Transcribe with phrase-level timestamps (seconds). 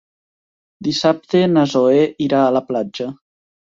[0.87, 3.11] Dissabte na Zoè irà a la platja.